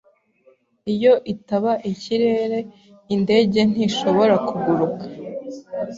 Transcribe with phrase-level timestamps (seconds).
[0.93, 2.59] Iyo itaba ikirere,
[3.15, 5.05] indege ntishobora kuguruka.